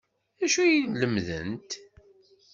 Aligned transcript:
D 0.39 0.41
acu 0.45 0.59
ay 0.63 0.75
la 0.89 0.97
lemmdent? 1.01 1.71